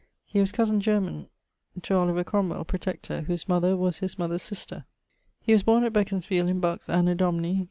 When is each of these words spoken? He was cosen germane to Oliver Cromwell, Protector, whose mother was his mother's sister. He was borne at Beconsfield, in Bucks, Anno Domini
He 0.25 0.39
was 0.39 0.51
cosen 0.51 0.81
germane 0.81 1.27
to 1.79 1.93
Oliver 1.95 2.23
Cromwell, 2.23 2.65
Protector, 2.65 3.21
whose 3.21 3.47
mother 3.47 3.77
was 3.77 3.99
his 3.99 4.17
mother's 4.17 4.41
sister. 4.41 4.85
He 5.39 5.53
was 5.53 5.61
borne 5.61 5.83
at 5.83 5.93
Beconsfield, 5.93 6.49
in 6.49 6.59
Bucks, 6.59 6.89
Anno 6.89 7.13
Domini 7.13 7.59